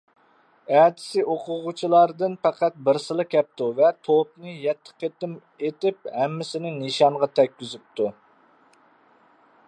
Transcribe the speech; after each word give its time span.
ئەتىسى 0.75 1.23
ئوقۇغۇچىلاردىن 1.33 2.37
پەقەت 2.45 2.79
بىرسىلا 2.87 3.25
كەپتۇ 3.33 3.67
ۋە 3.81 3.91
توپنى 4.07 4.53
يەتتە 4.63 4.95
قېتىم 5.03 5.35
ئېتىپ 5.67 6.11
ھەممىسىنى 6.15 6.73
نىشانغا 6.79 7.29
تەگكۈزۈپتۇ. 7.41 8.09